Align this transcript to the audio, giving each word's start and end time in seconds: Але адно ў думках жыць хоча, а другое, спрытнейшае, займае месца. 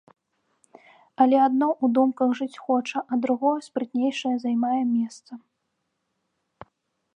Але 1.25 1.37
адно 1.47 1.67
ў 1.83 1.97
думках 1.97 2.29
жыць 2.39 2.61
хоча, 2.69 2.99
а 3.13 3.21
другое, 3.27 3.53
спрытнейшае, 3.67 4.35
займае 4.47 4.81
месца. 4.97 5.31